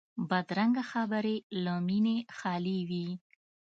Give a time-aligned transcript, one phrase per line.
[0.29, 3.07] بدرنګه خبرې له مینې خالي وي